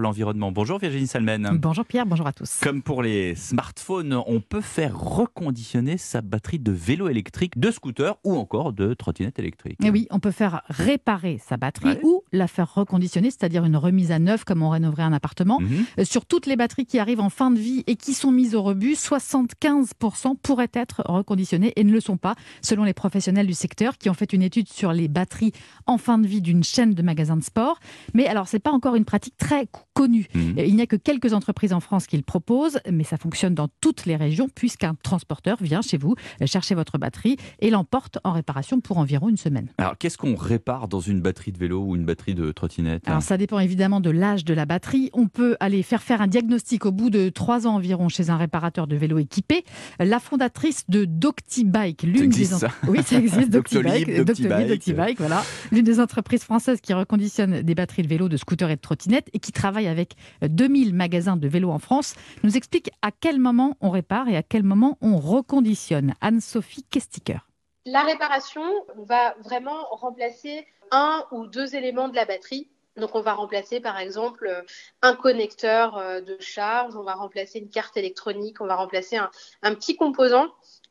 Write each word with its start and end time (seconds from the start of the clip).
l'environnement. 0.00 0.52
Bonjour 0.52 0.78
Virginie 0.78 1.06
Salmen. 1.06 1.50
Bonjour 1.60 1.84
Pierre, 1.84 2.06
bonjour 2.06 2.26
à 2.26 2.32
tous. 2.32 2.60
Comme 2.62 2.82
pour 2.82 3.02
les 3.02 3.34
smartphones, 3.34 4.14
on 4.26 4.40
peut 4.40 4.60
faire 4.60 4.98
reconditionner 4.98 5.98
sa 5.98 6.20
batterie 6.20 6.58
de 6.58 6.72
vélo 6.72 7.08
électrique, 7.08 7.58
de 7.58 7.70
scooter 7.70 8.16
ou 8.24 8.36
encore 8.36 8.72
de 8.72 8.94
trottinette 8.94 9.38
électrique. 9.38 9.78
Et 9.84 9.90
oui, 9.90 10.06
on 10.10 10.20
peut 10.20 10.30
faire 10.30 10.62
réparer 10.68 11.38
sa 11.44 11.56
batterie 11.56 11.84
Ouais. 11.88 12.00
ou 12.02 12.22
la 12.32 12.46
faire 12.48 12.72
reconditionner, 12.74 13.30
c'est-à-dire 13.30 13.64
une 13.64 13.76
remise 13.76 14.10
à 14.12 14.18
neuf 14.18 14.44
comme 14.44 14.62
on 14.62 14.70
rénoverait 14.70 15.02
un 15.02 15.12
appartement. 15.12 15.60
Mhm. 15.60 15.84
Euh, 16.00 16.04
Sur 16.04 16.26
toutes 16.26 16.46
les 16.46 16.56
batteries 16.56 16.86
qui 16.86 16.98
arrivent 16.98 17.20
en 17.20 17.30
fin 17.30 17.50
de 17.50 17.58
vie 17.58 17.84
et 17.86 17.96
qui 17.96 18.14
sont 18.14 18.30
mises 18.32 18.54
au 18.54 18.62
rebut, 18.62 18.94
75% 18.94 20.36
pourraient 20.42 20.68
être 20.72 21.02
reconditionnées 21.06 21.72
et 21.76 21.84
ne 21.84 21.92
le 21.92 22.00
sont 22.00 22.16
pas, 22.16 22.34
selon 22.62 22.84
les 22.84 22.94
professionnels 22.94 23.46
du 23.46 23.54
secteur 23.54 23.98
qui 23.98 24.10
ont 24.10 24.14
fait 24.14 24.32
une 24.32 24.42
étude 24.42 24.68
sur 24.68 24.92
les 24.92 25.08
batteries 25.08 25.52
en 25.86 25.98
fin 25.98 26.18
de 26.18 26.26
vie 26.26 26.40
d'une 26.40 26.64
chaîne 26.64 26.94
de 26.94 27.02
magasins 27.02 27.36
de 27.36 27.42
sport. 27.44 27.78
Mais 28.14 28.26
alors, 28.26 28.48
c'est 28.48 28.58
pas 28.58 28.72
encore 28.72 28.94
une 28.96 29.04
pratique 29.04 29.36
très 29.36 29.66
co- 29.66 29.80
connue. 29.94 30.26
Mhm. 30.34 30.58
Euh, 30.58 30.64
Il 30.66 30.76
n'y 30.76 30.82
a 30.82 30.86
que 30.86 30.96
quelques 30.96 31.32
entreprises 31.32 31.72
en 31.72 31.80
France 31.80 32.06
qui 32.06 32.16
le 32.16 32.22
proposent, 32.22 32.78
mais 32.90 33.04
ça 33.04 33.16
fonctionne 33.16 33.54
dans 33.54 33.68
toutes 33.80 34.06
les 34.06 34.16
régions 34.16 34.48
puisqu'un 34.54 34.94
transporteur 35.02 35.56
vient 35.60 35.82
chez 35.82 35.96
vous 35.96 36.14
euh, 36.42 36.46
chercher 36.46 36.74
votre 36.74 36.98
batterie 36.98 37.36
et 37.60 37.70
l'emporte 37.70 38.18
en 38.24 38.32
réparation 38.32 38.80
pour 38.80 38.98
environ 38.98 39.28
une 39.28 39.36
semaine. 39.36 39.68
Alors 39.78 39.96
qu'est-ce 39.96 40.18
qu'on 40.18 40.34
répare 40.34 40.88
dans 40.88 41.00
une 41.00 41.20
batterie 41.20 41.52
de 41.52 41.58
vélo 41.58 41.82
ou 41.82 41.96
une 41.96 42.04
batterie 42.04 42.34
de 42.34 42.52
trottinette 42.52 43.08
Alors 43.08 43.22
ça 43.22 43.36
dépend 43.36 43.58
évidemment 43.58 44.00
de 44.00 44.10
l'âge 44.10 44.44
de 44.44 44.52
la 44.52 44.66
batterie. 44.66 45.10
On 45.12 45.28
peut 45.28 45.56
aller 45.60 45.82
faire 45.82 46.02
faire 46.02 46.20
un 46.20 46.26
diagnostic 46.26 46.84
au 46.86 46.92
bout 46.92 47.10
de 47.10 47.28
trois 47.28 47.66
ans 47.66 47.76
environ 47.76 48.08
chez 48.08 48.30
un 48.30 48.36
réparateur 48.36 48.86
de 48.86 48.96
vélo 48.96 49.18
équipé. 49.18 49.64
La 50.00 50.18
fondatrice 50.18 50.84
de 50.88 51.04
DoctiBike, 51.04 52.02
l'une 52.02 52.30
des 52.30 52.44
ça 52.44 52.68
oui 52.88 53.00
ça 53.04 53.16
existe 53.16 53.50
Doctolib, 53.54 53.84
DoctiBike, 53.84 54.26
Doctibike. 54.26 54.48
Doctolib, 54.48 54.68
Doctibike, 54.68 55.18
voilà, 55.18 55.42
l'une 55.70 55.84
des 55.84 56.00
entreprises 56.00 56.42
françaises 56.42 56.80
qui 56.80 56.92
reconditionne 56.92 57.62
des 57.62 57.74
batteries 57.74 58.02
de 58.02 58.08
vélo, 58.08 58.28
de 58.28 58.36
scooters 58.36 58.70
et 58.70 58.76
de 58.76 58.80
trottinettes 58.80 59.28
et 59.32 59.38
qui 59.38 59.52
travaille 59.52 59.83
avec 59.88 60.14
2000 60.42 60.94
magasins 60.94 61.36
de 61.36 61.48
vélos 61.48 61.70
en 61.70 61.78
France, 61.78 62.14
nous 62.42 62.56
explique 62.56 62.90
à 63.02 63.10
quel 63.10 63.38
moment 63.38 63.76
on 63.80 63.90
répare 63.90 64.28
et 64.28 64.36
à 64.36 64.42
quel 64.42 64.62
moment 64.62 64.98
on 65.00 65.18
reconditionne. 65.18 66.14
Anne-Sophie 66.20 66.84
Kestiker. 66.84 67.46
La 67.86 68.02
réparation 68.02 68.62
va 68.96 69.34
vraiment 69.42 69.84
remplacer 69.90 70.66
un 70.90 71.24
ou 71.32 71.46
deux 71.46 71.74
éléments 71.74 72.08
de 72.08 72.16
la 72.16 72.24
batterie. 72.24 72.68
Donc 72.96 73.14
on 73.14 73.20
va 73.20 73.34
remplacer 73.34 73.80
par 73.80 73.98
exemple 73.98 74.46
euh, 74.46 74.62
un 75.02 75.16
connecteur 75.16 75.98
euh, 75.98 76.20
de 76.20 76.36
charge, 76.40 76.96
on 76.96 77.02
va 77.02 77.14
remplacer 77.14 77.58
une 77.58 77.68
carte 77.68 77.96
électronique, 77.96 78.60
on 78.60 78.66
va 78.66 78.76
remplacer 78.76 79.16
un, 79.16 79.74
petit 79.74 79.96
composant 79.96 80.46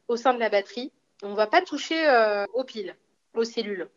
au 0.08 0.18
sein 0.18 0.34
de 0.34 0.40
la 0.40 0.50
batterie. 0.50 0.92
On 1.24 1.30
ne 1.30 1.36
va 1.36 1.48
pas 1.48 1.62
toucher 1.62 2.08
euh, 2.08 2.46
aux 2.54 2.66
piles, 2.66 2.96
aux 3.34 3.46
cellules. 3.46 3.90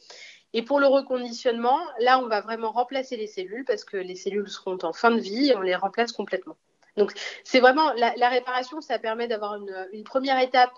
Et 0.52 0.62
pour 0.62 0.80
le 0.80 0.86
reconditionnement, 0.86 1.78
là 1.98 2.18
on 2.18 2.28
va 2.28 2.40
vraiment 2.40 2.70
remplacer 2.72 3.16
les 3.16 3.26
cellules 3.26 3.64
parce 3.64 3.84
que 3.84 3.96
les 3.96 4.14
cellules 4.14 4.48
seront 4.48 4.78
en 4.82 4.92
fin 4.92 5.10
de 5.10 5.20
vie 5.20 5.50
et 5.50 5.56
on 5.56 5.60
les 5.60 5.74
remplace 5.74 6.12
complètement. 6.12 6.56
Donc 6.96 7.12
c'est 7.44 7.60
vraiment 7.60 7.92
la, 7.92 8.28
réparation, 8.28 8.80
ça 8.80 8.98
permet 8.98 9.28
d'avoir 9.28 9.56
une, 9.56 9.88
une 9.92 10.04
première 10.04 10.38
étape 10.40 10.72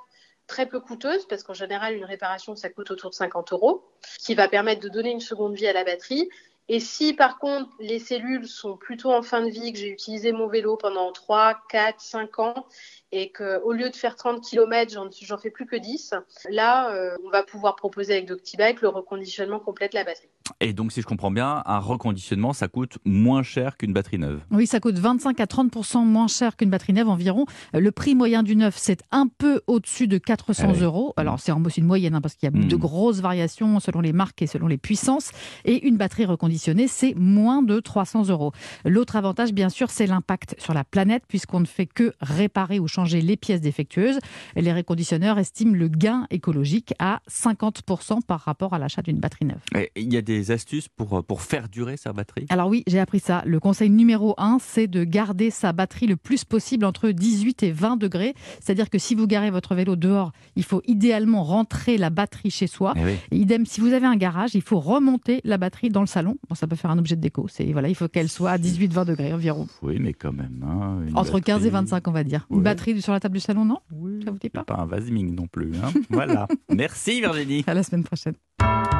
très 0.48 0.66
peu 0.66 0.80
coûteuse, 0.80 1.26
parce 1.26 1.44
qu'en 1.44 1.54
général, 1.54 1.94
une 1.94 2.06
réparation, 2.06 2.56
ça 2.56 2.70
coûte 2.70 2.90
autour 2.90 3.10
de 3.10 3.14
50 3.14 3.52
euros, 3.52 3.84
qui 4.18 4.34
va 4.34 4.48
permettre 4.48 4.80
de 4.80 4.88
donner 4.88 5.10
une 5.10 5.20
seconde 5.20 5.54
vie 5.54 5.68
à 5.68 5.72
la 5.72 5.84
batterie. 5.84 6.28
Et 6.68 6.80
si 6.80 7.14
par 7.14 7.38
contre 7.38 7.70
les 7.78 7.98
cellules 7.98 8.46
sont 8.46 8.76
plutôt 8.76 9.12
en 9.12 9.22
fin 9.22 9.42
de 9.42 9.50
vie, 9.50 9.72
que 9.72 9.78
j'ai 9.78 9.88
utilisé 9.88 10.32
mon 10.32 10.48
vélo 10.48 10.76
pendant 10.76 11.12
3, 11.12 11.58
4, 11.70 12.00
5 12.00 12.38
ans, 12.38 12.66
et 13.10 13.32
qu'au 13.32 13.72
lieu 13.72 13.88
de 13.88 13.96
faire 13.96 14.16
30 14.16 14.44
km, 14.44 14.92
j'en, 14.92 15.38
fais 15.38 15.50
plus 15.50 15.66
que 15.66 15.76
10, 15.76 16.14
là, 16.50 16.92
euh, 16.94 17.16
on 17.24 17.30
va 17.30 17.42
pouvoir 17.42 17.76
proposer 17.76 18.12
avec 18.14 18.26
Doctibike 18.26 18.82
le 18.82 18.88
reconditionnement 18.88 19.60
complet 19.60 19.88
de 19.88 19.94
la 19.94 20.04
batterie. 20.04 20.28
Et 20.60 20.72
donc 20.72 20.90
si 20.92 21.00
je 21.02 21.06
comprends 21.06 21.30
bien, 21.30 21.62
un 21.66 21.78
reconditionnement 21.78 22.52
ça 22.52 22.66
coûte 22.66 22.98
moins 23.04 23.42
cher 23.44 23.76
qu'une 23.76 23.92
batterie 23.92 24.18
neuve. 24.18 24.40
Oui, 24.50 24.66
ça 24.66 24.80
coûte 24.80 24.98
25 24.98 25.38
à 25.40 25.46
30 25.46 25.68
moins 26.04 26.26
cher 26.26 26.56
qu'une 26.56 26.70
batterie 26.70 26.92
neuve 26.92 27.08
environ. 27.08 27.46
Euh, 27.74 27.80
Le 27.80 27.92
prix 27.92 28.14
moyen 28.16 28.42
du 28.42 28.56
neuf, 28.56 28.74
c'est 28.76 29.02
un 29.12 29.28
peu 29.28 29.60
au-dessus 29.68 30.08
de 30.08 30.18
400 30.18 30.64
Ah 30.66 30.72
oui. 30.72 30.82
euros. 30.82 31.14
Alors, 31.16 31.38
c'est 31.38 31.52
aussi 31.52 31.80
une 31.80 31.86
moyenne, 31.86 32.14
hein, 32.14 32.20
parce 32.20 32.34
qu'il 32.34 32.50
y 32.52 32.56
a 32.56 32.58
de 32.66 32.76
grosses 32.76 33.20
variations 33.20 33.78
selon 33.78 34.00
les 34.00 34.12
marques 34.12 34.42
et 34.42 34.46
selon 34.46 34.66
les 34.66 34.78
puissances. 34.78 35.30
Et 35.64 35.86
une 35.86 35.96
batterie 35.96 36.24
reconditionnée, 36.24 36.88
c'est 36.88 37.14
moins 37.14 37.62
de 37.62 37.78
300 37.78 38.28
euros. 38.28 38.52
L'autre 38.84 39.16
avantage, 39.16 39.52
bien 39.52 39.68
sûr, 39.68 39.90
c'est 39.90 40.06
l'impact 40.06 40.56
sur 40.58 40.74
la 40.74 40.82
planète, 40.84 41.22
puisqu'on 41.28 41.60
ne 41.60 41.66
fait 41.66 41.86
que 41.86 42.14
réparer 42.20 42.80
ou 42.80 42.88
changer 42.88 43.20
les 43.20 43.36
pièces 43.36 43.60
défectueuses. 43.60 44.18
Les 44.56 44.72
réconditionneurs 44.72 45.38
estiment 45.38 45.74
le 45.74 45.88
gain 45.88 46.26
écologique 46.30 46.94
à 46.98 47.20
50% 47.30 48.22
par 48.26 48.40
rapport 48.40 48.74
à 48.74 48.78
l'achat 48.78 49.02
d'une 49.02 49.18
batterie 49.18 49.44
neuve. 49.46 49.60
Et 49.76 49.90
il 49.96 50.12
y 50.12 50.16
a 50.16 50.22
des 50.22 50.47
astuces 50.50 50.88
pour, 50.88 51.24
pour 51.24 51.42
faire 51.42 51.68
durer 51.68 51.96
sa 51.96 52.12
batterie? 52.12 52.46
Alors 52.50 52.68
oui, 52.68 52.82
j'ai 52.86 52.98
appris 53.00 53.20
ça. 53.20 53.42
Le 53.46 53.60
conseil 53.60 53.90
numéro 53.90 54.34
un, 54.38 54.58
c'est 54.60 54.86
de 54.88 55.04
garder 55.04 55.50
sa 55.50 55.72
batterie 55.72 56.06
le 56.06 56.16
plus 56.16 56.44
possible 56.44 56.84
entre 56.84 57.10
18 57.10 57.62
et 57.62 57.70
20 57.72 57.96
degrés. 57.96 58.34
C'est-à-dire 58.60 58.90
que 58.90 58.98
si 58.98 59.14
vous 59.14 59.26
garez 59.26 59.50
votre 59.50 59.74
vélo 59.74 59.96
dehors, 59.96 60.32
il 60.56 60.64
faut 60.64 60.82
idéalement 60.86 61.42
rentrer 61.44 61.98
la 61.98 62.10
batterie 62.10 62.50
chez 62.50 62.66
soi. 62.66 62.94
Eh 62.96 63.04
oui. 63.04 63.12
Idem, 63.30 63.66
si 63.66 63.80
vous 63.80 63.92
avez 63.92 64.06
un 64.06 64.16
garage, 64.16 64.54
il 64.54 64.62
faut 64.62 64.80
remonter 64.80 65.40
la 65.44 65.58
batterie 65.58 65.90
dans 65.90 66.00
le 66.00 66.06
salon. 66.06 66.36
Bon, 66.48 66.54
ça 66.54 66.66
peut 66.66 66.76
faire 66.76 66.90
un 66.90 66.98
objet 66.98 67.16
de 67.16 67.20
déco. 67.20 67.46
C'est 67.48 67.72
voilà, 67.72 67.88
il 67.88 67.94
faut 67.94 68.08
qu'elle 68.08 68.28
soit 68.28 68.50
à 68.50 68.58
18-20 68.58 69.04
degrés 69.06 69.32
environ. 69.32 69.66
Oui, 69.82 69.98
mais 70.00 70.12
quand 70.12 70.32
même. 70.32 70.64
hein, 70.66 71.00
Entre 71.14 71.40
15 71.40 71.66
et 71.66 71.70
batterie- 71.70 71.70
25, 71.70 72.08
on 72.08 72.12
va 72.12 72.24
dire. 72.24 72.46
Une 72.50 72.62
batterie 72.62 73.00
sur 73.02 73.12
la 73.12 73.20
table 73.20 73.34
du 73.34 73.40
salon, 73.40 73.64
non? 73.64 73.78
Oui, 73.92 74.22
Ça 74.24 74.30
vous 74.30 74.38
dit 74.38 74.48
pas? 74.50 74.64
pas 74.64 74.76
un 74.76 74.86
vasming 74.86 75.34
non 75.34 75.46
plus. 75.46 75.72
hein. 75.76 75.92
voilà. 76.10 76.46
Merci 76.74 77.20
Virginie. 77.20 77.64
À 77.66 77.74
la 77.74 77.82
semaine 77.82 78.04
prochaine. 78.04 78.34